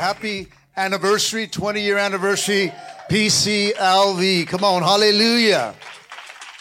[0.00, 2.72] Happy anniversary, 20 year anniversary,
[3.10, 4.48] PCLV.
[4.48, 5.74] Come on, hallelujah.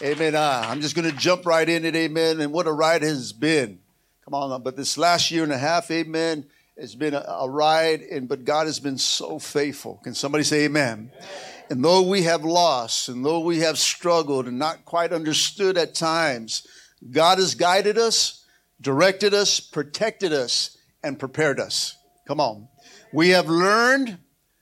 [0.02, 0.36] Amen.
[0.36, 2.42] Uh, I'm just going to jump right in it, amen.
[2.42, 3.80] And what a ride it has been.
[4.26, 8.02] Come on, but this last year and a half, amen, it's been a, a ride,
[8.02, 10.02] and but God has been so faithful.
[10.04, 11.10] Can somebody say amen?
[11.16, 11.30] amen?
[11.70, 15.96] And though we have lost, and though we have struggled and not quite understood at
[15.96, 16.68] times,
[17.10, 18.44] God has guided us,
[18.82, 21.96] directed us, protected us, and prepared us.
[22.30, 22.68] Come on.
[23.12, 24.20] We have learned,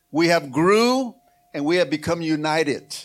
[0.09, 1.13] we have grew,
[1.53, 2.95] and we have become united.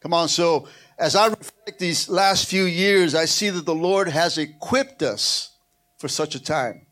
[0.00, 0.28] Come on.
[0.28, 5.02] So as I reflect these last few years, I see that the Lord has equipped
[5.02, 5.56] us
[5.98, 6.86] for such a time.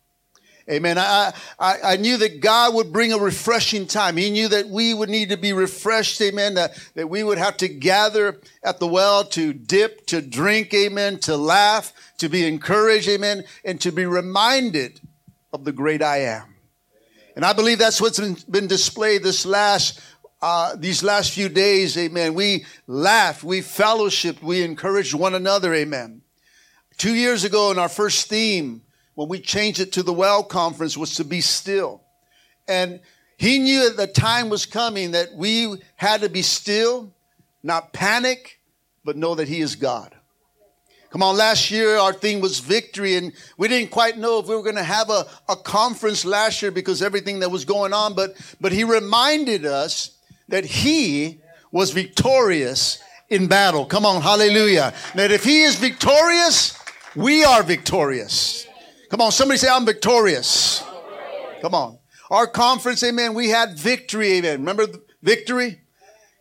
[0.68, 0.98] Amen.
[0.98, 4.16] I, I, I knew that God would bring a refreshing time.
[4.16, 6.20] He knew that we would need to be refreshed.
[6.20, 6.54] Amen.
[6.54, 10.74] That, that we would have to gather at the well to dip, to drink.
[10.74, 11.20] Amen.
[11.20, 13.08] To laugh, to be encouraged.
[13.08, 13.44] Amen.
[13.64, 15.00] And to be reminded
[15.52, 16.56] of the great I am.
[17.38, 20.00] And I believe that's what's been, displayed this last,
[20.42, 21.96] uh, these last few days.
[21.96, 22.34] Amen.
[22.34, 25.72] We laughed, we fellowshiped, we encouraged one another.
[25.72, 26.22] Amen.
[26.96, 28.82] Two years ago in our first theme,
[29.14, 32.02] when we changed it to the well conference was to be still.
[32.66, 32.98] And
[33.36, 37.14] he knew that the time was coming that we had to be still,
[37.62, 38.58] not panic,
[39.04, 40.12] but know that he is God.
[41.10, 44.54] Come on, last year our theme was victory, and we didn't quite know if we
[44.54, 48.14] were going to have a, a conference last year because everything that was going on,
[48.14, 50.10] but, but he reminded us
[50.48, 51.40] that he
[51.72, 53.86] was victorious in battle.
[53.86, 54.92] Come on, hallelujah.
[55.14, 56.78] That if he is victorious,
[57.16, 58.66] we are victorious.
[59.08, 60.84] Come on, somebody say, I'm victorious.
[61.62, 61.98] Come on.
[62.30, 64.60] Our conference, amen, we had victory, amen.
[64.60, 64.86] Remember
[65.22, 65.80] victory?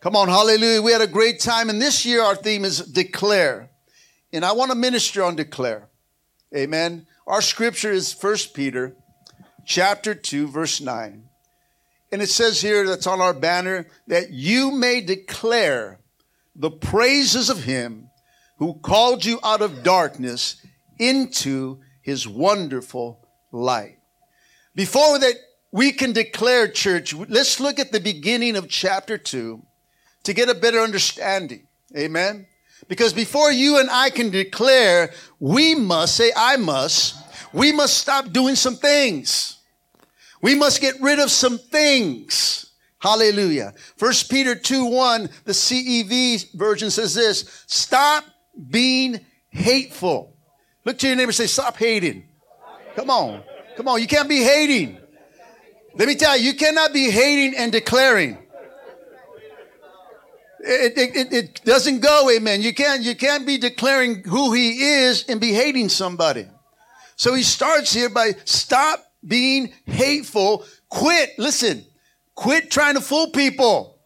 [0.00, 0.82] Come on, hallelujah.
[0.82, 1.70] We had a great time.
[1.70, 3.67] And this year our theme is declare.
[4.32, 5.88] And I want to minister on declare.
[6.54, 7.06] Amen.
[7.26, 8.96] Our scripture is First Peter
[9.64, 11.24] chapter 2, verse 9.
[12.10, 16.00] And it says here that's on our banner that you may declare
[16.56, 18.10] the praises of him
[18.58, 20.56] who called you out of darkness
[20.98, 23.98] into his wonderful light.
[24.74, 25.34] Before that
[25.70, 29.62] we can declare church, let's look at the beginning of chapter 2
[30.24, 31.68] to get a better understanding.
[31.96, 32.47] Amen.
[32.88, 37.16] Because before you and I can declare, we must say, I must,
[37.52, 39.58] we must stop doing some things.
[40.40, 42.72] We must get rid of some things.
[43.00, 43.74] Hallelujah.
[43.96, 48.24] First Peter 2 1, the CEV version says this stop
[48.70, 49.20] being
[49.50, 50.36] hateful.
[50.84, 52.28] Look to your neighbor say, Stop hating.
[52.96, 53.42] Come on.
[53.76, 54.00] Come on.
[54.00, 54.98] You can't be hating.
[55.94, 58.38] Let me tell you, you cannot be hating and declaring.
[60.60, 62.62] It, it, it, doesn't go, amen.
[62.62, 66.46] You can't, you can't be declaring who he is and be hating somebody.
[67.16, 70.64] So he starts here by stop being hateful.
[70.88, 71.84] Quit, listen,
[72.34, 73.98] quit trying to fool people.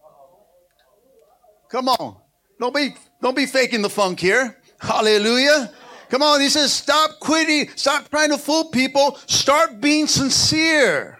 [1.70, 2.16] Come on.
[2.60, 4.58] Don't be, don't be faking the funk here.
[4.78, 5.72] Hallelujah.
[6.10, 11.18] Come on, he says, stop quitting, stop trying to fool people, start being sincere.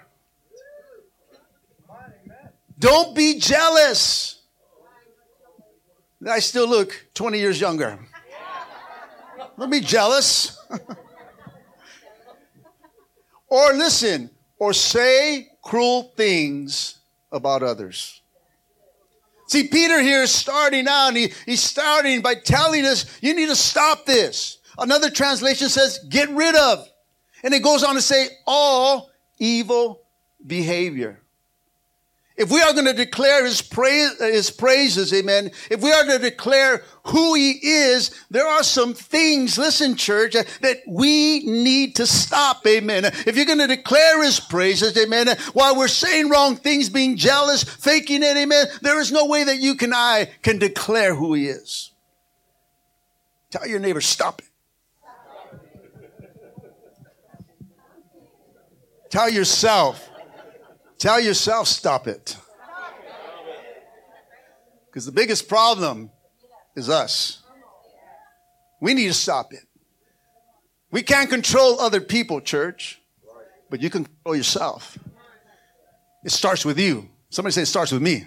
[2.78, 4.41] Don't be jealous.
[6.28, 7.98] I still look 20 years younger.
[9.58, 10.58] Don't be jealous.
[13.48, 16.98] or listen, or say cruel things
[17.30, 18.22] about others.
[19.48, 23.56] See, Peter here is starting out, he, he's starting by telling us, you need to
[23.56, 24.58] stop this.
[24.78, 26.88] Another translation says, get rid of.
[27.44, 30.02] And it goes on to say, all evil
[30.46, 31.21] behavior.
[32.36, 36.18] If we are going to declare his, praise, his praises, amen, if we are to
[36.18, 42.66] declare who he is, there are some things, listen, church, that we need to stop,
[42.66, 43.04] amen.
[43.04, 47.64] If you're going to declare his praises, amen, while we're saying wrong things, being jealous,
[47.64, 51.48] faking it, amen, there is no way that you and I can declare who he
[51.48, 51.90] is.
[53.50, 54.48] Tell your neighbor, stop it.
[59.10, 60.08] Tell yourself,
[61.02, 62.36] tell yourself, stop it.
[64.86, 66.10] Because the biggest problem
[66.76, 67.42] is us.
[68.80, 69.64] We need to stop it.
[70.92, 73.00] We can't control other people, church.
[73.68, 74.96] but you can control yourself.
[76.24, 77.08] It starts with you.
[77.30, 78.26] Somebody say it starts with me.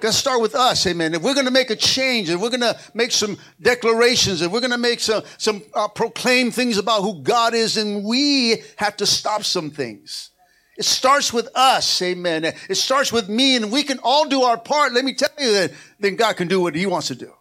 [0.00, 1.14] Got to start with us, amen.
[1.14, 4.50] If we're going to make a change, if we're going to make some declarations, if
[4.50, 8.62] we're going to make some, some uh, proclaim things about who God is, and we
[8.76, 10.30] have to stop some things.
[10.76, 12.44] It starts with us, amen.
[12.44, 14.92] It starts with me, and we can all do our part.
[14.92, 17.32] Let me tell you that then God can do what He wants to do.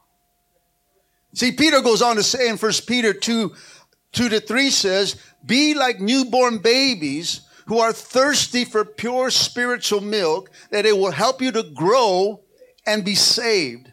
[1.34, 3.54] See, Peter goes on to say in 1 Peter 2,
[4.12, 10.52] 2 to 3 says, Be like newborn babies who are thirsty for pure spiritual milk,
[10.70, 12.42] that it will help you to grow
[12.86, 13.92] and be saved.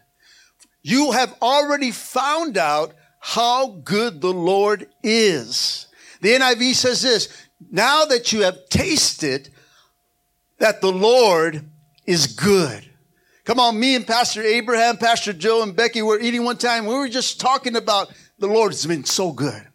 [0.83, 5.87] You have already found out how good the Lord is.
[6.21, 7.29] The NIV says this,
[7.69, 9.49] now that you have tasted
[10.57, 11.69] that the Lord
[12.05, 12.87] is good.
[13.43, 16.85] Come on, me and Pastor Abraham, Pastor Joe, and Becky were eating one time.
[16.85, 19.67] We were just talking about the Lord's been so good.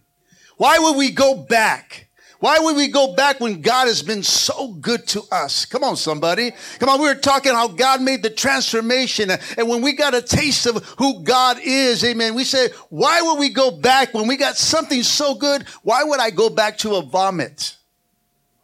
[0.57, 2.09] Why would we go back?
[2.39, 5.65] Why would we go back when God has been so good to us?
[5.65, 6.53] Come on, somebody.
[6.79, 9.31] Come on, we were talking how God made the transformation.
[9.31, 13.39] And when we got a taste of who God is, amen, we said, why would
[13.39, 15.67] we go back when we got something so good?
[15.83, 17.76] Why would I go back to a vomit?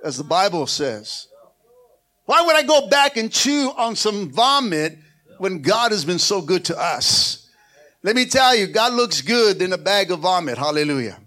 [0.02, 1.28] As the Bible says.
[2.24, 4.98] Why would I go back and chew on some vomit
[5.38, 7.48] when God has been so good to us?
[8.02, 10.58] Let me tell you, God looks good in a bag of vomit.
[10.58, 11.18] Hallelujah.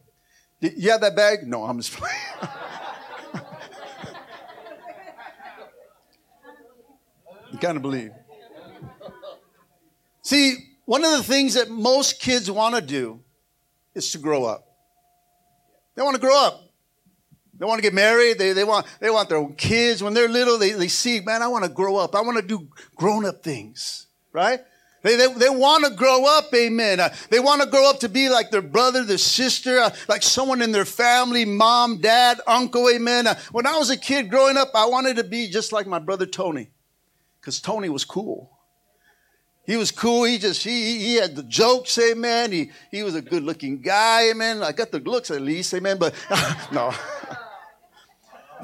[0.60, 1.48] You have that bag?
[1.48, 2.16] No, I'm just playing.
[7.52, 8.12] you kind of believe.
[10.22, 10.56] See,
[10.86, 13.22] one of the things that most kids want to do
[13.94, 14.68] is to grow up.
[15.96, 16.65] They want to grow up.
[17.58, 18.38] They want to get married.
[18.38, 20.04] They, they, want, they want their own kids.
[20.04, 22.16] When they're little, they, they see, man, I want to grow up.
[22.16, 24.60] I want to do grown up things, right?
[25.06, 27.00] They, they, they want to grow up, amen.
[27.00, 30.24] Uh, they want to grow up to be like their brother, their sister, uh, like
[30.24, 33.28] someone in their family, mom, dad, uncle, amen.
[33.28, 36.00] Uh, when I was a kid growing up, I wanted to be just like my
[36.00, 36.72] brother Tony,
[37.40, 38.50] because Tony was cool.
[39.68, 40.24] He was cool.
[40.24, 42.52] He just, he, he had the jokes, amen.
[42.52, 44.64] He, he was a good looking guy, amen.
[44.64, 46.00] I got the looks at least, amen.
[46.00, 46.16] But
[46.72, 46.92] no.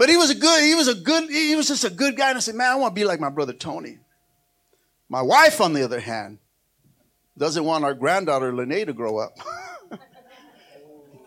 [0.02, 2.30] But he was a good, he was a good, he was just a good guy.
[2.30, 4.00] And I said, man, I want to be like my brother Tony.
[5.08, 6.40] My wife, on the other hand,
[7.38, 9.38] doesn't want our granddaughter Lene to grow up.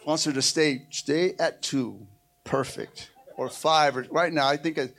[0.05, 2.09] Wants her to stay stay at two,
[2.43, 4.91] perfect, or five, or right now I think a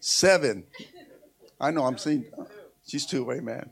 [0.00, 0.64] seven.
[1.58, 2.26] I know I'm saying
[2.86, 3.70] she's two, amen.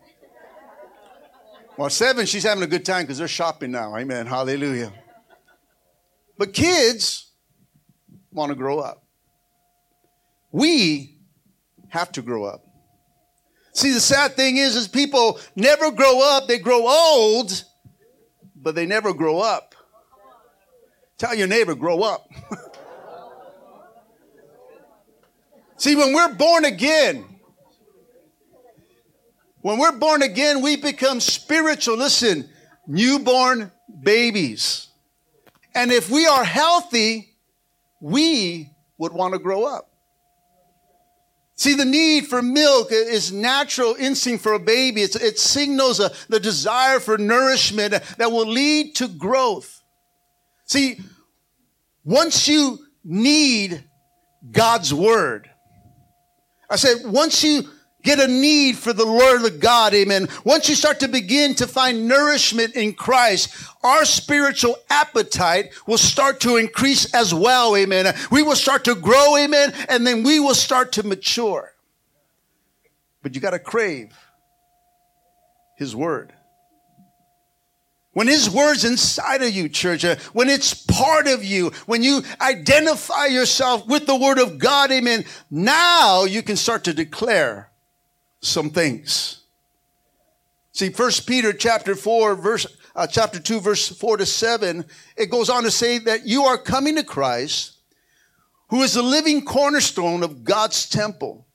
[1.77, 4.25] Well, seven, she's having a good time because they're shopping now, amen.
[4.25, 4.91] Hallelujah.
[6.39, 7.31] But kids
[8.33, 9.05] want to grow up.
[10.51, 11.19] We
[11.89, 12.65] have to grow up.
[13.73, 16.49] See, the sad thing is, is people never grow up.
[16.49, 17.65] They grow old,
[18.57, 19.75] but they never grow up.
[21.17, 22.29] Tell your neighbor, grow up.
[25.77, 27.25] See, when we're born again,
[29.61, 31.97] when we're born again, we become spiritual.
[31.97, 32.49] Listen,
[32.87, 33.71] newborn
[34.03, 34.89] babies.
[35.75, 37.37] And if we are healthy,
[38.01, 39.88] we would want to grow up.
[41.59, 45.03] See, the need for milk is natural instinct for a baby.
[45.03, 49.83] It's, it signals a, the desire for nourishment that will lead to growth.
[50.67, 51.01] See,
[52.05, 53.83] once you need
[54.53, 55.51] God's word,
[56.71, 57.69] I said, once you
[58.03, 60.29] get a need for the Lord of God, amen.
[60.45, 66.41] Once you start to begin to find nourishment in Christ, our spiritual appetite will start
[66.41, 68.15] to increase as well, amen.
[68.31, 71.75] We will start to grow, amen, and then we will start to mature.
[73.23, 74.17] But you got to crave
[75.77, 76.33] His Word.
[78.13, 82.23] When His Word's inside of you, church, uh, when it's part of you, when you
[82.41, 87.68] identify yourself with the Word of God, amen, now you can start to declare
[88.41, 89.43] some things.
[90.73, 94.85] See, First Peter chapter 4, verse, uh, chapter 2, verse 4 to 7,
[95.17, 97.79] it goes on to say that you are coming to Christ,
[98.69, 101.47] who is the living cornerstone of God's temple.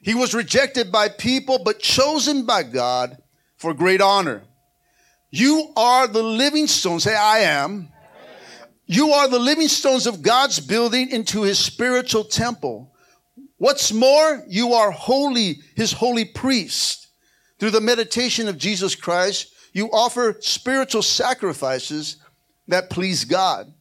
[0.00, 3.18] He was rejected by people, but chosen by God
[3.56, 4.42] for great honor.
[5.30, 7.04] You are the living stones.
[7.04, 7.88] Say, I am.
[8.86, 12.91] You are the living stones of God's building into his spiritual temple.
[13.62, 17.06] What's more, you are holy, his holy priest.
[17.60, 22.16] Through the meditation of Jesus Christ, you offer spiritual sacrifices
[22.66, 23.72] that please God.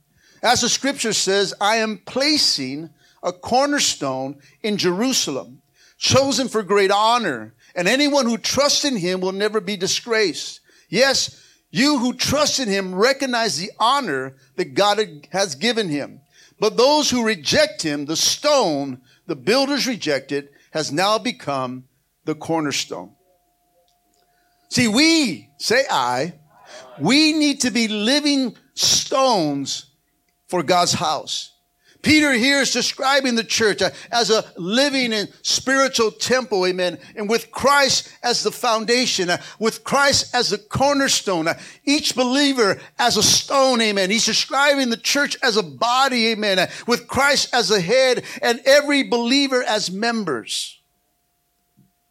[0.44, 2.92] As the scripture says, I am placing
[3.24, 5.64] a cornerstone in Jerusalem,
[5.98, 10.60] chosen for great honor, and anyone who trusts in him will never be disgraced.
[10.90, 16.22] Yes, you who trust in him recognize the honor that God has given him.
[16.60, 21.86] But those who reject him, the stone the builders rejected, has now become
[22.26, 23.16] the cornerstone.
[24.70, 26.34] See, we, say I,
[27.00, 29.86] we need to be living stones
[30.50, 31.54] for God's house.
[32.02, 33.82] Peter here is describing the church
[34.12, 36.98] as a living and spiritual temple, amen.
[37.16, 39.30] And with Christ as the foundation,
[39.60, 41.48] with Christ as the cornerstone,
[41.86, 44.10] each believer as a stone, amen.
[44.10, 46.68] He's describing the church as a body, amen.
[46.88, 50.80] With Christ as a head and every believer as members.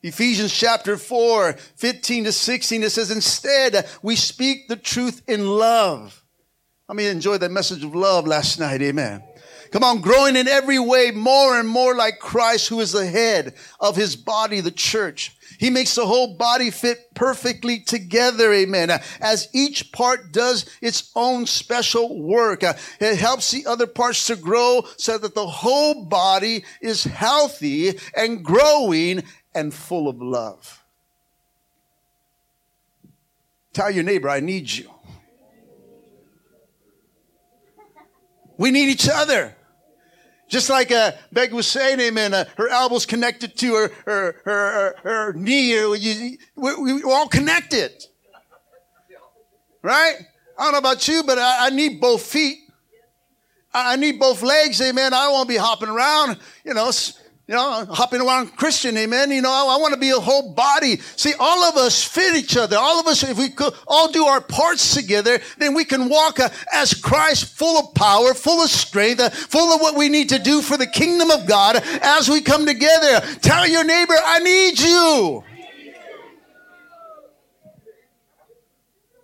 [0.03, 6.25] Ephesians chapter 4, 15 to 16, it says, Instead, we speak the truth in love.
[6.89, 8.81] I mean, enjoy that message of love last night.
[8.81, 9.23] Amen.
[9.73, 13.55] Come on, growing in every way more and more like Christ, who is the head
[13.79, 15.37] of his body, the church.
[15.59, 18.53] He makes the whole body fit perfectly together.
[18.53, 18.91] Amen.
[19.21, 24.37] As each part does its own special work, uh, it helps the other parts to
[24.37, 29.23] grow so that the whole body is healthy and growing
[29.55, 30.83] and full of love.
[33.73, 34.91] Tell your neighbor, I need you.
[38.57, 39.57] We need each other.
[40.51, 44.97] Just like uh, Becky was saying, amen, uh, her elbow's connected to her, her, her,
[45.05, 45.71] her, knee.
[45.71, 47.93] You, we, we're all connected.
[49.81, 50.17] Right?
[50.59, 52.59] I don't know about you, but I, I need both feet.
[53.73, 55.15] I, need both legs, amen.
[55.15, 56.91] I to be hopping around, you know,
[57.51, 59.33] you know, hopping around Christian, amen.
[59.33, 60.99] You know, I, I want to be a whole body.
[61.17, 62.77] See, all of us fit each other.
[62.79, 66.39] All of us, if we could all do our parts together, then we can walk
[66.39, 70.29] uh, as Christ, full of power, full of strength, uh, full of what we need
[70.29, 73.19] to do for the kingdom of God as we come together.
[73.41, 75.43] Tell your neighbor, I need you.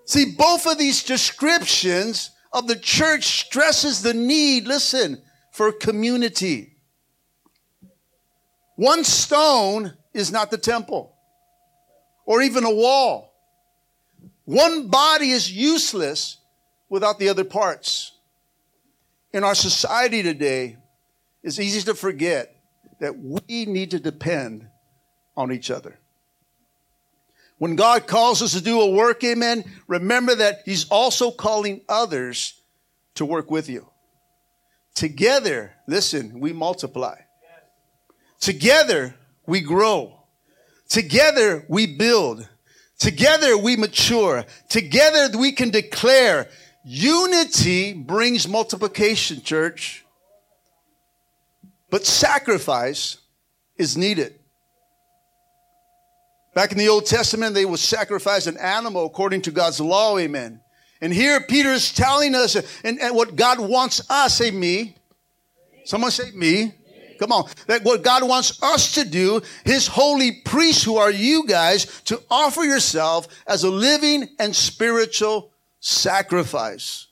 [0.05, 6.76] See, both of these descriptions of the church stresses the need, listen, for community.
[8.77, 11.15] One stone is not the temple
[12.27, 13.33] or even a wall.
[14.45, 16.39] One body is useless
[16.89, 18.13] without the other parts.
[19.33, 20.77] In our society today,
[21.43, 22.55] it's easy to forget
[23.01, 24.69] that we need to depend
[25.37, 25.99] on each other.
[27.59, 32.61] When God calls us to do a work, amen, remember that He's also calling others
[33.15, 33.89] to work with you.
[34.95, 37.17] Together, listen, we multiply.
[38.41, 39.15] Together
[39.47, 40.13] we grow.
[40.89, 42.49] Together we build.
[42.99, 44.45] Together we mature.
[44.69, 46.49] Together we can declare
[46.85, 50.05] unity brings multiplication, church.
[51.91, 53.19] But sacrifice
[53.77, 54.39] is needed.
[56.55, 60.61] Back in the Old Testament, they would sacrifice an animal according to God's law, amen.
[61.03, 64.97] And here Peter is telling us and, and what God wants us, say me.
[65.85, 66.73] Someone say me.
[67.19, 67.49] Come on.
[67.67, 72.23] That what God wants us to do, His holy priests, who are you guys, to
[72.31, 77.07] offer yourself as a living and spiritual sacrifice.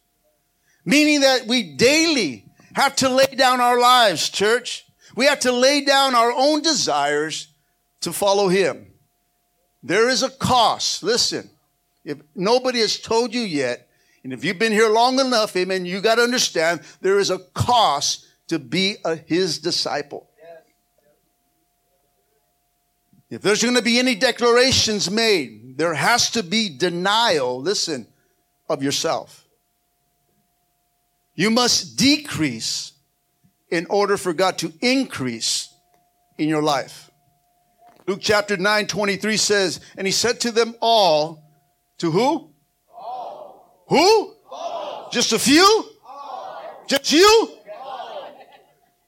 [0.84, 4.84] Meaning that we daily have to lay down our lives, church.
[5.16, 7.48] We have to lay down our own desires
[8.00, 8.86] to follow Him.
[9.82, 11.02] There is a cost.
[11.02, 11.50] Listen,
[12.04, 13.88] if nobody has told you yet,
[14.24, 17.38] and if you've been here long enough, amen, you got to understand there is a
[17.38, 20.28] cost to be a, his disciple.
[23.30, 28.06] If there's going to be any declarations made, there has to be denial, listen,
[28.68, 29.44] of yourself.
[31.34, 32.92] You must decrease
[33.70, 35.68] in order for God to increase
[36.38, 37.10] in your life.
[38.06, 41.42] Luke chapter 9, 23 says, And he said to them all,
[41.98, 42.50] to who?
[42.92, 43.84] All.
[43.88, 44.34] Who?
[44.50, 45.08] All.
[45.10, 45.90] Just a few?
[46.06, 46.84] All.
[46.86, 47.53] Just you?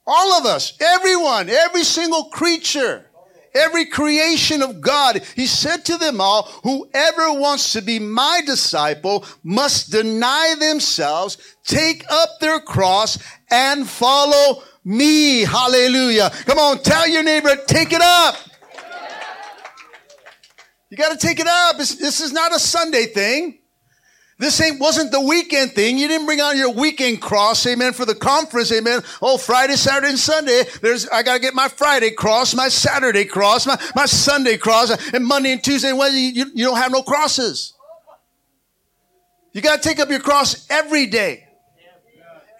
[0.06, 3.06] All of us, everyone, every single creature,
[3.54, 5.22] every creation of God.
[5.34, 12.04] He said to them all, whoever wants to be my disciple must deny themselves, take
[12.10, 13.18] up their cross
[13.50, 15.42] and follow me.
[15.42, 16.30] Hallelujah.
[16.44, 18.36] Come on, tell your neighbor, take it up.
[20.88, 21.78] You got to take it up.
[21.78, 23.58] This is not a Sunday thing.
[24.38, 25.96] This ain't wasn't the weekend thing.
[25.96, 29.02] You didn't bring out your weekend cross, amen, for the conference, amen.
[29.22, 30.64] Oh, Friday, Saturday, and Sunday.
[30.82, 35.24] There's I gotta get my Friday cross, my Saturday cross, my, my Sunday cross, and
[35.24, 37.72] Monday and Tuesday and Wednesday, you, you don't have no crosses.
[39.52, 41.48] You gotta take up your cross every day.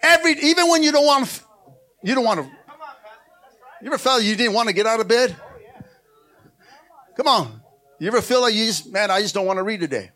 [0.01, 1.41] Every even when you don't want to
[2.01, 2.57] you don't want to
[3.81, 5.35] you ever felt you didn't want to get out of bed?
[7.15, 7.61] Come on.
[7.99, 10.11] You ever feel like you just, man, I just don't want to read today.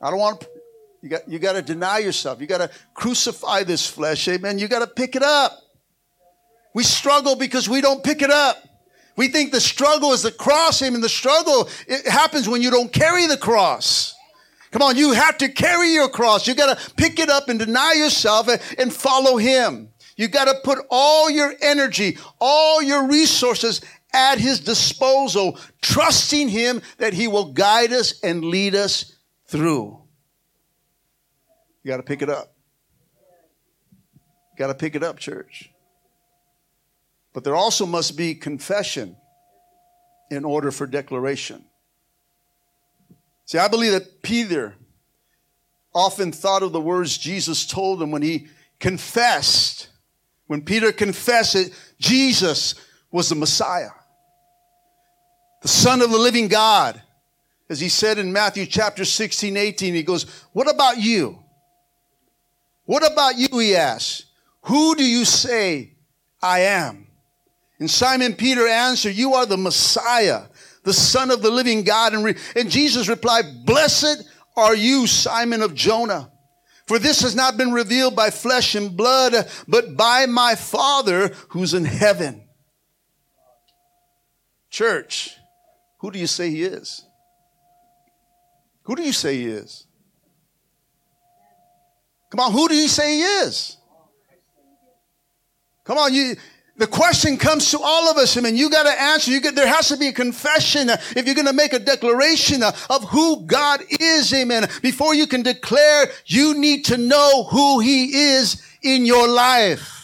[0.00, 0.48] I don't want to
[1.02, 2.40] You got, you got to deny yourself.
[2.40, 4.28] You got to crucify this flesh.
[4.28, 4.58] Amen.
[4.58, 5.58] You got to pick it up.
[6.74, 8.56] We struggle because we don't pick it up.
[9.16, 10.80] We think the struggle is the cross.
[10.80, 11.00] Amen.
[11.00, 14.14] The struggle it happens when you don't carry the cross.
[14.70, 16.48] Come on, you have to carry your cross.
[16.48, 19.90] You got to pick it up and deny yourself and follow Him.
[20.16, 23.82] You got to put all your energy, all your resources
[24.14, 29.16] at His disposal, trusting Him that He will guide us and lead us
[29.46, 30.01] through.
[31.82, 32.54] You got to pick it up.
[34.56, 35.70] Got to pick it up, church.
[37.32, 39.16] But there also must be confession
[40.30, 41.64] in order for declaration.
[43.46, 44.74] See, I believe that Peter
[45.94, 48.48] often thought of the words Jesus told him when he
[48.78, 49.88] confessed.
[50.46, 52.74] When Peter confessed Jesus
[53.10, 53.90] was the Messiah,
[55.62, 57.00] the Son of the living God.
[57.70, 61.42] As he said in Matthew chapter 16, 18, he goes, What about you?
[62.84, 63.58] What about you?
[63.58, 64.26] He asked.
[64.62, 65.94] Who do you say
[66.40, 67.06] I am?
[67.78, 70.42] And Simon Peter answered, You are the Messiah,
[70.84, 72.14] the Son of the living God.
[72.14, 74.24] And, re- and Jesus replied, Blessed
[74.56, 76.30] are you, Simon of Jonah.
[76.86, 81.74] For this has not been revealed by flesh and blood, but by my Father who's
[81.74, 82.42] in heaven.
[84.70, 85.36] Church,
[85.98, 87.04] who do you say he is?
[88.84, 89.86] Who do you say he is?
[92.32, 93.76] Come on, who do you say he is?
[95.84, 96.34] Come on, you.
[96.78, 98.38] The question comes to all of us.
[98.38, 99.30] I mean, you got to answer.
[99.30, 101.78] You get, there has to be a confession uh, if you're going to make a
[101.78, 104.32] declaration uh, of who God is.
[104.32, 104.66] Amen.
[104.80, 110.01] Before you can declare, you need to know who He is in your life.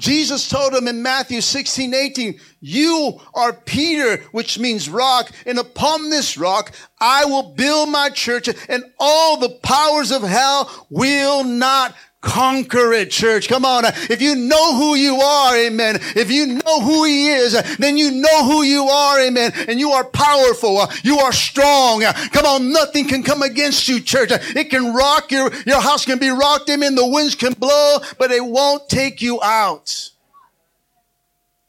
[0.00, 6.08] Jesus told him in Matthew 16, 18, you are Peter, which means rock, and upon
[6.08, 11.94] this rock I will build my church, and all the powers of hell will not
[12.20, 13.48] Conquer it, church.
[13.48, 13.84] Come on.
[13.86, 15.98] If you know who you are, amen.
[16.14, 19.52] If you know who he is, then you know who you are, amen.
[19.68, 20.86] And you are powerful.
[21.02, 22.02] You are strong.
[22.02, 22.72] Come on.
[22.72, 24.30] Nothing can come against you, church.
[24.32, 26.94] It can rock your, your house can be rocked, amen.
[26.94, 30.10] The winds can blow, but it won't take you out.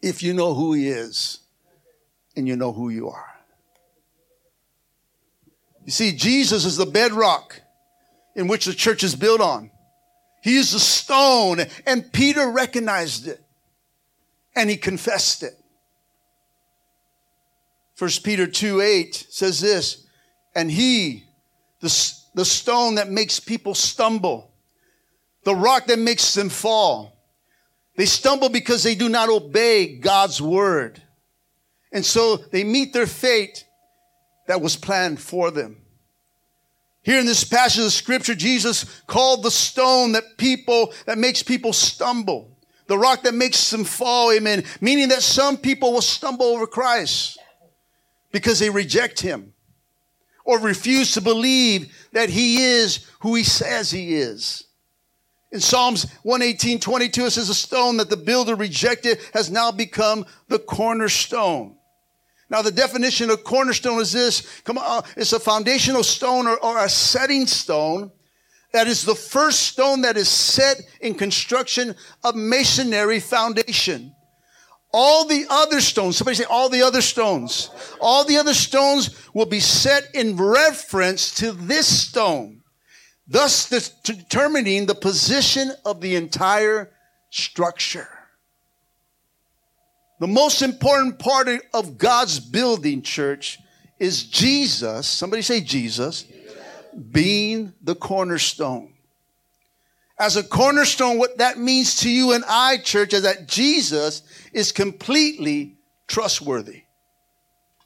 [0.02, 1.40] If you know who he is
[2.36, 3.28] and you know who you are.
[5.86, 7.62] You see, Jesus is the bedrock
[8.36, 9.72] in which the church is built on.
[10.42, 11.62] He is a stone.
[11.86, 13.42] And Peter recognized it
[14.56, 15.54] and he confessed it.
[17.96, 20.06] First Peter 2 8 says this,
[20.56, 21.24] and he,
[21.80, 24.52] the, the stone that makes people stumble,
[25.44, 27.16] the rock that makes them fall.
[27.96, 31.02] They stumble because they do not obey God's word.
[31.92, 33.66] And so they meet their fate
[34.48, 35.81] that was planned for them.
[37.04, 41.74] Here in this passage of scripture, Jesus called the stone that people, that makes people
[41.74, 42.58] stumble.
[42.88, 44.66] The rock that makes them fall, amen.
[44.82, 47.40] Meaning that some people will stumble over Christ
[48.32, 49.54] because they reject him
[50.44, 54.66] or refuse to believe that he is who he says he is.
[55.52, 60.26] In Psalms 118, 22, it says, a stone that the builder rejected has now become
[60.48, 61.76] the cornerstone.
[62.52, 64.62] Now, the definition of cornerstone is this.
[64.66, 68.12] Come on, uh, it's a foundational stone or, or a setting stone
[68.74, 74.14] that is the first stone that is set in construction of masonry foundation.
[74.94, 77.70] All the other stones, somebody say all the other stones,
[78.02, 82.64] all the other stones will be set in reference to this stone,
[83.30, 83.70] thus
[84.04, 86.92] determining the position of the entire
[87.30, 88.10] structure.
[90.22, 93.58] The most important part of God's building, church,
[93.98, 95.08] is Jesus.
[95.08, 96.26] Somebody say Jesus,
[97.12, 98.94] being the cornerstone.
[100.20, 104.22] As a cornerstone, what that means to you and I, church, is that Jesus
[104.54, 106.84] is completely trustworthy.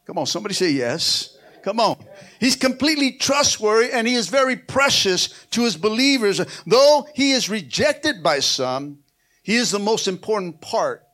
[0.06, 1.38] Come on, somebody say yes.
[1.64, 1.96] Come on.
[2.42, 6.42] He's completely trustworthy and he is very precious to his believers.
[6.68, 9.00] Though he is rejected by some,
[9.42, 11.05] he is the most important part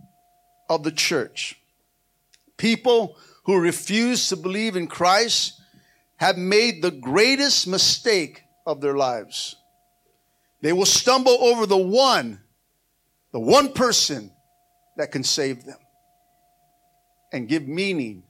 [0.72, 1.60] of the church.
[2.56, 5.60] People who refuse to believe in Christ
[6.16, 9.58] have made the greatest mistake of their lives.
[10.62, 12.40] They will stumble over the one,
[13.34, 14.32] the one person
[14.96, 15.80] that can save them
[17.34, 18.24] and give meaning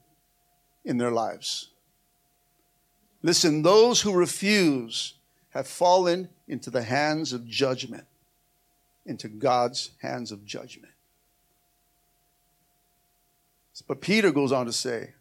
[0.83, 1.69] in their lives.
[3.21, 5.13] Listen, those who refuse
[5.49, 8.05] have fallen into the hands of judgment,
[9.05, 10.93] into God's hands of judgment.
[13.87, 15.13] But Peter goes on to say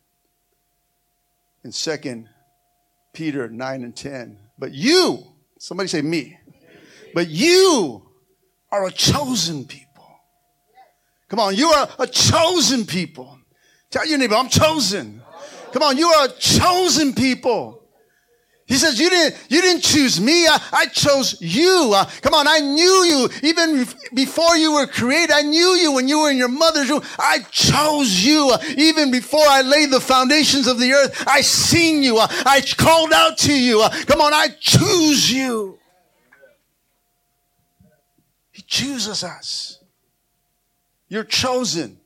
[1.64, 2.24] in 2
[3.12, 4.38] Peter 9 and 10.
[4.58, 5.24] But you,
[5.58, 6.38] somebody say me,
[7.14, 8.08] but you
[8.70, 10.06] are a chosen people.
[11.28, 13.38] Come on, you are a chosen people.
[13.90, 15.22] Tell your neighbor, I'm chosen.
[15.72, 17.79] Come on, you are a chosen people.
[18.70, 20.46] He says, you didn't, you didn't choose me.
[20.46, 21.90] I, I chose you.
[21.92, 22.46] Uh, come on.
[22.46, 25.32] I knew you even before you were created.
[25.32, 27.02] I knew you when you were in your mother's womb.
[27.18, 31.24] I chose you uh, even before I laid the foundations of the earth.
[31.26, 32.18] I seen you.
[32.18, 33.82] Uh, I called out to you.
[33.82, 34.32] Uh, come on.
[34.32, 35.76] I choose you.
[38.52, 39.80] He chooses us.
[41.08, 41.98] You're chosen.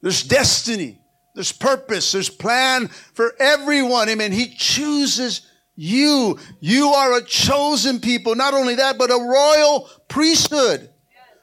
[0.00, 1.03] There's destiny.
[1.34, 2.12] There's purpose.
[2.12, 4.08] There's plan for everyone.
[4.08, 4.30] Amen.
[4.32, 5.42] He chooses
[5.74, 6.38] you.
[6.60, 8.36] You are a chosen people.
[8.36, 10.90] Not only that, but a royal priesthood.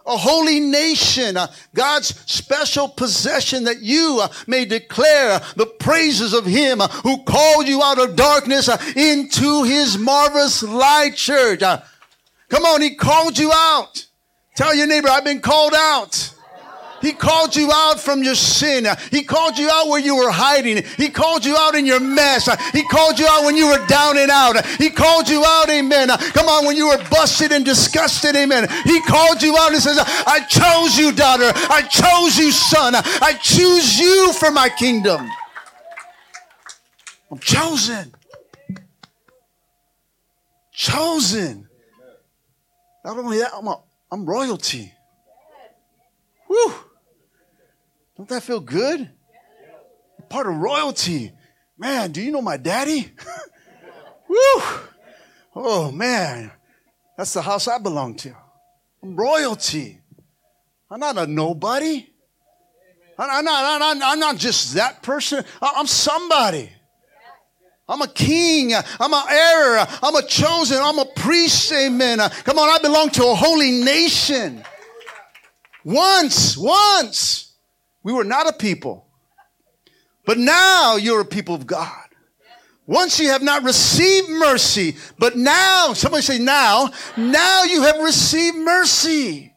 [0.04, 6.44] A holy nation, uh, God's special possession that you uh, may declare the praises of
[6.44, 11.60] Him uh, who called you out of darkness into His marvelous light, church.
[11.60, 14.08] Come on, He called you out.
[14.56, 16.34] Tell your neighbor, I've been called out.
[17.02, 18.86] He called you out from your sin.
[19.10, 20.84] He called you out where you were hiding.
[20.98, 22.50] He called you out in your mess.
[22.72, 24.66] He called you out when you were down and out.
[24.78, 26.10] He called you out, amen.
[26.10, 28.68] Come on, when you were busted and disgusted, amen.
[28.84, 31.52] He called you out and says, I chose you, daughter.
[31.70, 32.94] I chose you, son.
[32.96, 35.30] I choose you for my kingdom.
[37.32, 38.14] I'm chosen.
[40.74, 41.68] Chosen.
[43.04, 44.94] Not only that, I'm, a, I'm royalty.
[46.48, 46.74] Whew.
[48.22, 49.10] Don't that feel good?
[50.30, 51.32] Part of royalty.
[51.76, 53.12] Man, do you know my daddy?
[54.30, 54.62] Woo!
[55.56, 56.52] Oh man,
[57.18, 58.36] that's the house I belong to.
[59.02, 60.02] I'm royalty.
[60.92, 62.06] I'm not a nobody.
[63.18, 65.44] I'm not, I'm not, I'm not just that person.
[65.60, 66.70] I'm somebody.
[67.90, 68.76] I'm a king.
[68.76, 69.88] I'm an heir.
[70.04, 70.78] I'm a chosen.
[70.80, 71.74] I'm a priest.
[71.74, 72.20] Amen.
[72.20, 74.64] Come on, I belong to a holy nation.
[75.84, 77.51] Once, once.
[78.04, 79.08] We were not a people.
[80.26, 82.08] But now you're a people of God.
[82.88, 88.58] Once you have not received mercy, but now, somebody say now, now you have received
[88.58, 89.54] mercy.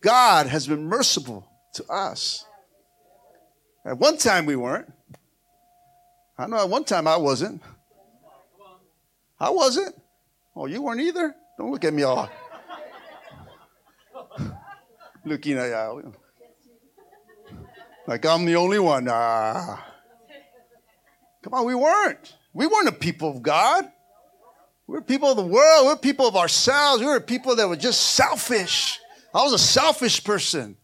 [0.00, 2.46] God has been merciful to us.
[3.84, 4.92] At one time we weren't.
[6.38, 7.62] I know at one time I wasn't.
[9.40, 9.94] I wasn't.
[10.54, 11.34] Oh, you weren't either?
[11.58, 12.30] Don't look at me all
[15.24, 16.14] looking at you.
[18.08, 19.06] Like I'm the only one.
[19.10, 19.84] Ah.
[21.42, 22.36] Come on, we weren't.
[22.54, 23.84] We weren't a people of God.
[24.86, 25.82] We were people of the world.
[25.82, 27.02] We were people of ourselves.
[27.02, 28.98] We were people that were just selfish.
[29.34, 30.78] I was a selfish person.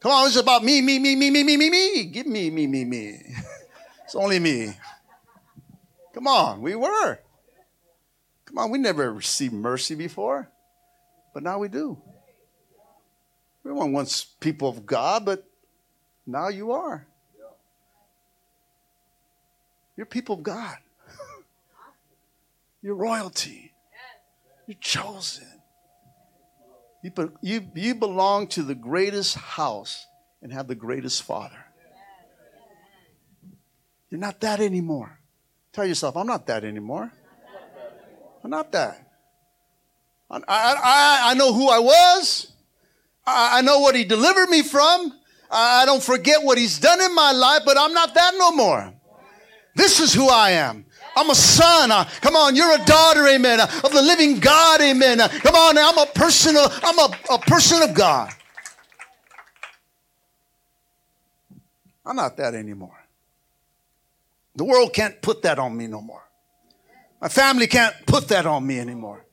[0.00, 2.04] Come on, it's about me, me, me, me, me, me, me, me.
[2.04, 3.20] Give me, me, me, me.
[4.04, 4.72] it's only me.
[6.14, 7.18] Come on, we were.
[8.46, 10.48] Come on, we never received mercy before,
[11.34, 12.00] but now we do.
[13.64, 15.47] We weren't once people of God, but
[16.28, 17.06] now you are.
[19.96, 20.76] You're people of God.
[22.82, 23.72] You're royalty.
[24.66, 25.46] You're chosen.
[27.02, 30.06] You, you, you belong to the greatest house
[30.42, 31.64] and have the greatest father.
[34.10, 35.18] You're not that anymore.
[35.72, 37.10] Tell yourself, I'm not that anymore.
[38.44, 39.10] I'm not that.
[40.30, 42.52] I, I, I, I know who I was.
[43.26, 45.17] I, I know what he delivered me from.
[45.50, 48.92] I don't forget what he's done in my life, but I'm not that no more.
[49.74, 50.84] This is who I am.
[51.16, 51.90] I'm a son.
[51.90, 55.20] Uh, come on, you're a daughter, amen, uh, of the living God, amen.
[55.20, 58.30] Uh, come on, I'm a person of, I'm a, a person of God.
[62.06, 62.98] I'm not that anymore.
[64.56, 66.22] The world can't put that on me no more.
[67.20, 69.24] My family can't put that on me anymore.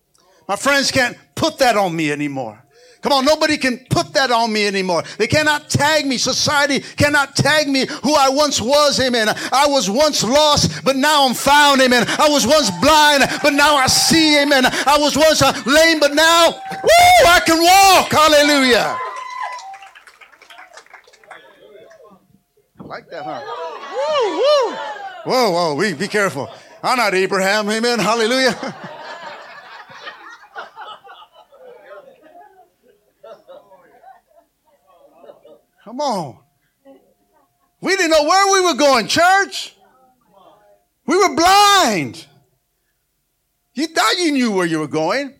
[0.47, 2.64] My friends can't put that on me anymore.
[3.05, 5.03] Come on, nobody can put that on me anymore.
[5.19, 6.17] They cannot tag me.
[6.17, 9.29] Society cannot tag me who I once was, amen.
[9.29, 12.07] I was once lost, but now I'm found, amen.
[12.07, 14.65] I was once blind, but now I see, amen.
[14.65, 18.11] I was once lame, but now, woo, I can walk.
[18.11, 18.97] Hallelujah.
[22.79, 23.39] I like that, huh?
[23.93, 25.31] Woo, woo.
[25.31, 26.49] Whoa, whoa, we, be careful.
[26.81, 27.99] I'm not Abraham, amen.
[27.99, 28.75] Hallelujah.
[35.85, 36.39] Come on.
[37.79, 39.75] We didn't know where we were going, church.
[41.05, 42.25] We were blind.
[43.75, 45.35] You thought you knew where you were going.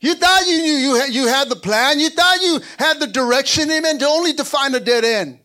[0.00, 1.98] You thought you knew you had, you had the plan.
[1.98, 5.40] You thought you had the direction, amen, to only to find a dead end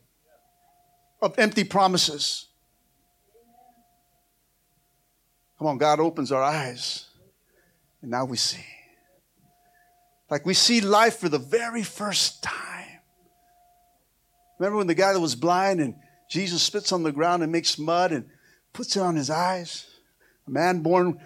[1.21, 2.47] of empty promises.
[5.57, 7.05] Come on, God opens our eyes,
[8.01, 8.65] and now we see.
[10.29, 12.72] Like we see life for the very first time.
[14.63, 15.95] Remember when the guy that was blind and
[16.29, 18.29] Jesus spits on the ground and makes mud and
[18.71, 19.85] puts it on his eyes?
[20.47, 21.19] A man born,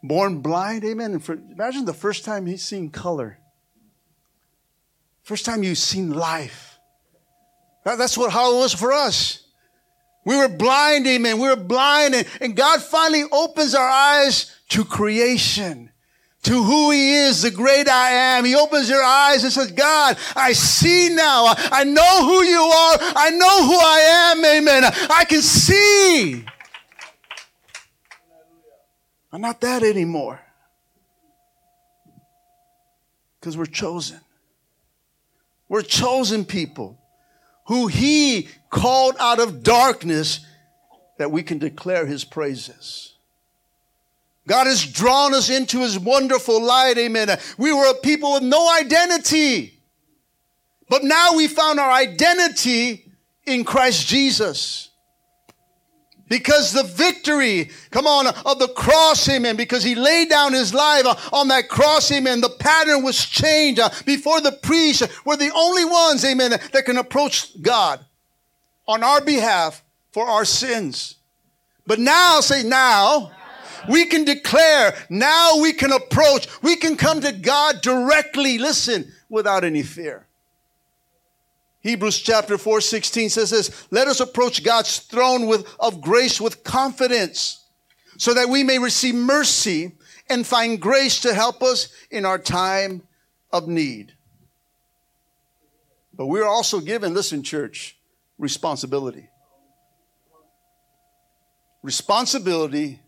[0.00, 1.10] born blind, amen.
[1.10, 3.40] And for, imagine the first time he's seen color.
[5.24, 6.78] First time you've seen life.
[7.84, 9.42] That, that's what it was for us.
[10.24, 11.40] We were blind, amen.
[11.40, 15.90] We were blind, and, and God finally opens our eyes to creation
[16.44, 18.44] to who he is, the great I am.
[18.44, 21.54] He opens your eyes and says, God, I see now.
[21.56, 22.96] I know who you are.
[23.00, 24.44] I know who I am.
[24.44, 24.84] Amen.
[25.10, 26.44] I can see.
[29.32, 30.40] I'm not that anymore.
[33.38, 34.20] Because we're chosen.
[35.68, 36.98] We're chosen people
[37.66, 40.40] who he called out of darkness
[41.18, 43.14] that we can declare his praises.
[44.48, 46.96] God has drawn us into his wonderful light.
[46.96, 47.28] Amen.
[47.58, 49.78] We were a people with no identity.
[50.88, 53.12] But now we found our identity
[53.44, 54.88] in Christ Jesus.
[56.30, 61.04] Because the victory, come on, of the cross, amen, because he laid down his life
[61.32, 63.80] on that cross, amen, the pattern was changed.
[63.80, 68.04] Uh, before the priests were the only ones, amen, that can approach God
[68.86, 69.82] on our behalf
[70.12, 71.16] for our sins.
[71.86, 73.30] But now, say now,
[73.88, 79.64] we can declare, now we can approach, we can come to God directly, listen, without
[79.64, 80.26] any fear.
[81.80, 86.64] Hebrews chapter 4 16 says this Let us approach God's throne with, of grace with
[86.64, 87.64] confidence,
[88.16, 89.92] so that we may receive mercy
[90.28, 93.02] and find grace to help us in our time
[93.52, 94.12] of need.
[96.14, 97.96] But we're also given, listen, church,
[98.38, 99.28] responsibility.
[101.82, 103.00] Responsibility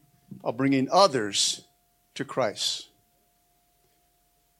[0.43, 1.63] of bringing others
[2.15, 2.89] to Christ.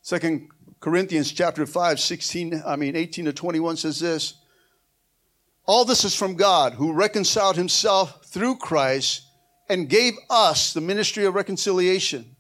[0.03, 0.49] Second
[0.81, 4.35] Corinthians chapter 5, 16, I mean 18 to 21 says this.
[5.67, 9.23] All this is from God who reconciled himself through Christ
[9.69, 12.35] and gave us the ministry of reconciliation.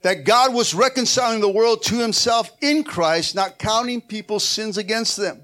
[0.00, 5.16] That God was reconciling the world to himself in Christ, not counting people's sins against
[5.16, 5.42] them.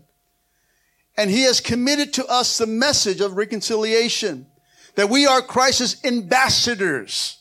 [1.16, 4.46] And he has committed to us the message of reconciliation
[4.94, 7.38] that we are Christ's ambassadors.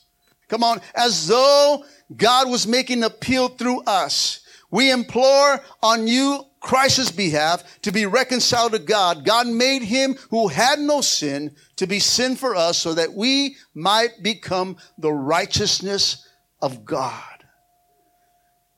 [0.48, 1.84] Come on, as though
[2.16, 4.40] God was making appeal through us.
[4.70, 9.24] We implore on you, Christ's behalf, to be reconciled to God.
[9.24, 13.56] God made him who had no sin to be sin for us so that we
[13.74, 16.26] might become the righteousness
[16.60, 17.22] of God.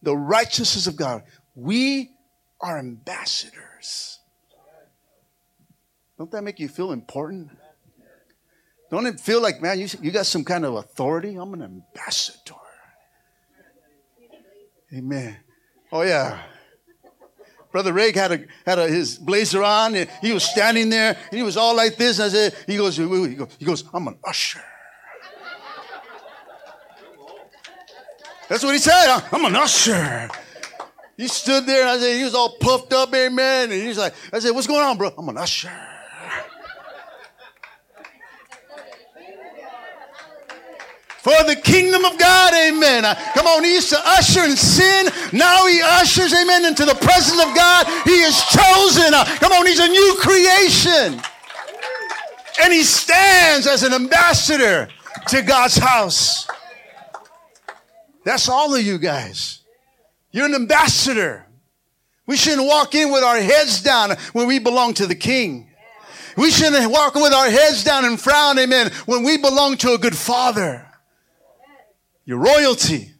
[0.02, 1.22] The righteousness of God.
[1.54, 2.10] We
[2.60, 4.18] are ambassadors.
[6.18, 7.50] Don't that make you feel important?
[8.90, 11.36] Don't it feel like, man, you, you got some kind of authority?
[11.36, 12.54] I'm an ambassador.
[14.92, 15.36] Amen.
[15.92, 16.42] Oh, yeah.
[17.70, 21.36] Brother Ray had a had a, his blazer on, and he was standing there, and
[21.36, 22.18] he was all like this.
[22.18, 24.60] And I said, he goes, he goes, he goes, I'm an usher.
[28.48, 29.22] That's what he said.
[29.30, 30.28] I'm an usher.
[31.16, 33.70] He stood there, and I said, he was all puffed up, amen.
[33.70, 35.12] And he's like, I said, what's going on, bro?
[35.16, 35.70] I'm an usher.
[41.20, 42.54] For the kingdom of God.
[42.54, 43.04] Amen.
[43.04, 45.06] Uh, come on, he used to usher in sin.
[45.32, 47.86] Now he ushers, amen, into the presence of God.
[48.04, 49.12] He is chosen.
[49.12, 51.20] Uh, come on, he's a new creation.
[52.62, 54.88] And he stands as an ambassador
[55.28, 56.48] to God's house.
[58.24, 59.60] That's all of you guys.
[60.32, 61.46] You're an ambassador.
[62.26, 65.68] We shouldn't walk in with our heads down when we belong to the king.
[66.36, 69.98] We shouldn't walk with our heads down and frown, amen, when we belong to a
[69.98, 70.89] good father
[72.30, 73.10] your royalty,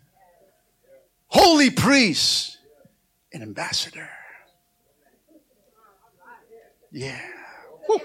[1.27, 2.59] holy priest,
[3.33, 4.09] and ambassador.
[6.93, 7.21] Yeah.
[7.89, 7.99] Woo.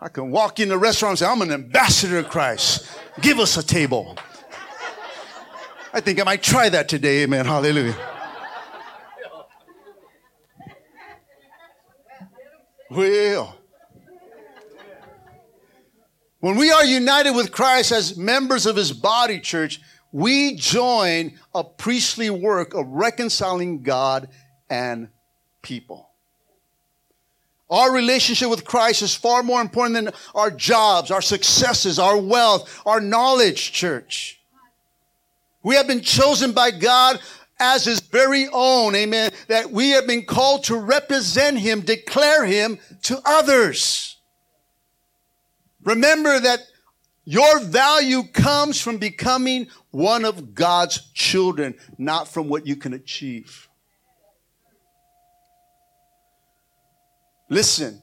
[0.00, 2.86] I can walk in the restaurant and say, I'm an ambassador of Christ.
[3.20, 4.16] Give us a table.
[5.92, 7.24] I think I might try that today.
[7.24, 7.44] Amen.
[7.46, 7.96] Hallelujah.
[12.90, 13.58] Well,
[16.44, 19.80] when we are united with Christ as members of his body, church,
[20.12, 24.28] we join a priestly work of reconciling God
[24.68, 25.08] and
[25.62, 26.10] people.
[27.70, 32.82] Our relationship with Christ is far more important than our jobs, our successes, our wealth,
[32.84, 34.38] our knowledge, church.
[35.62, 37.20] We have been chosen by God
[37.58, 42.78] as his very own, amen, that we have been called to represent him, declare him
[43.04, 44.13] to others.
[45.84, 46.60] Remember that
[47.24, 53.68] Your value comes from becoming one of God's children, not from what you can achieve.
[57.48, 58.02] Listen,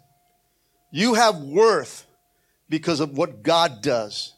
[0.91, 2.07] you have worth
[2.67, 4.33] because of what God does,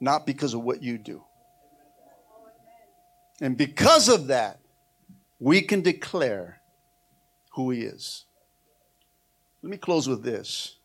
[0.00, 1.22] not because of what you do.
[3.40, 4.58] And because of that,
[5.38, 6.60] we can declare
[7.52, 8.24] who He is.
[9.62, 10.76] Let me close with this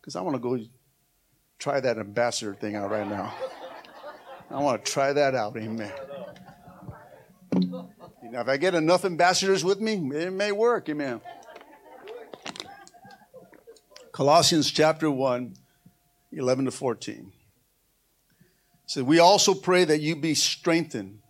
[0.00, 0.58] because I want to go
[1.62, 3.32] try that ambassador thing out right now.
[4.50, 5.56] I want to try that out.
[5.56, 5.92] Amen.
[7.54, 10.88] Know, if I get enough ambassadors with me, it may work.
[10.88, 11.20] Amen.
[14.10, 15.54] Colossians chapter 1,
[16.32, 17.32] 11 to 14.
[18.86, 21.20] So we also pray that you be strengthened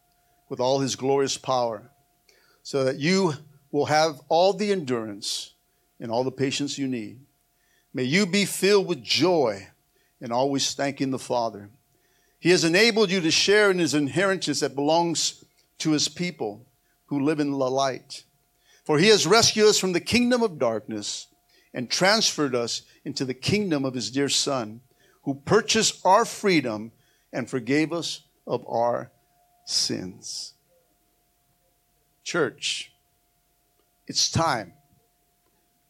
[0.49, 1.91] with all his glorious power,
[2.63, 3.35] so that you
[3.71, 5.53] will have all the endurance
[6.01, 7.21] and all the patience you need.
[7.93, 9.69] May you be filled with joy
[10.23, 11.69] and always thanking the Father.
[12.39, 15.45] He has enabled you to share in his inheritance that belongs
[15.79, 16.65] to his people
[17.07, 18.25] who live in the light.
[18.85, 21.27] For he has rescued us from the kingdom of darkness
[21.75, 24.81] and transferred us into the kingdom of his dear Son,
[25.25, 26.93] who purchased our freedom
[27.33, 29.11] and forgave us of our
[29.65, 30.55] sins.
[32.23, 32.93] Church,
[34.07, 34.73] it's time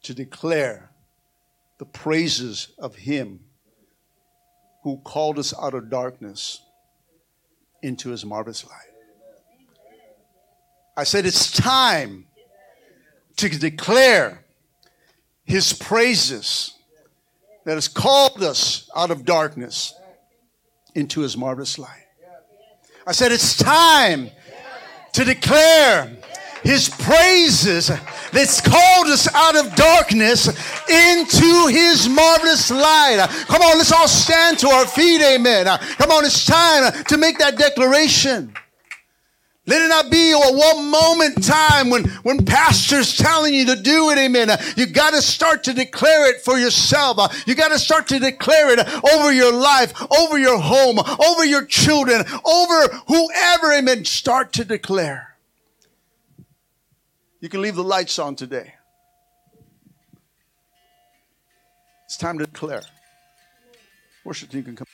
[0.01, 0.91] to declare
[1.77, 3.41] the praises of him
[4.83, 6.61] who called us out of darkness
[7.81, 8.79] into his marvelous light.
[10.95, 12.25] I said it's time
[13.37, 14.43] to declare
[15.43, 16.75] his praises
[17.65, 19.93] that has called us out of darkness
[20.95, 22.05] into his marvelous light.
[23.05, 24.29] I said, it's time
[25.13, 26.17] to declare
[26.63, 27.91] his praises
[28.31, 30.47] that's called us out of darkness
[30.89, 33.25] into his marvelous light.
[33.47, 35.21] Come on, let's all stand to our feet.
[35.21, 35.65] Amen.
[35.65, 38.53] Come on, it's time to make that declaration.
[39.65, 44.09] Let it not be a one moment time when, when pastor's telling you to do
[44.09, 44.49] it, amen.
[44.75, 47.47] You got to start to declare it for yourself.
[47.47, 48.79] You got to start to declare it
[49.13, 54.03] over your life, over your home, over your children, over whoever, amen.
[54.03, 55.32] Start to declare.
[57.43, 58.73] You can leave the lights on today.
[62.05, 62.83] It's time to declare.
[64.23, 64.87] Worship team can come.